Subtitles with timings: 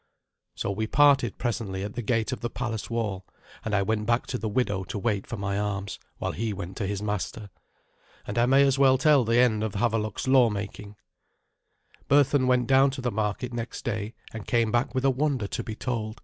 [0.55, 3.23] So we parted presently at the gate of the palace wall,
[3.63, 6.75] and I went back to the widow to wait for my arms, while he went
[6.77, 7.51] to his master.
[8.25, 10.95] And I may as well tell the end of Havelok's lawmaking.
[12.09, 15.63] Berthun went down to the market next day, and came back with a wonder to
[15.63, 16.19] be told.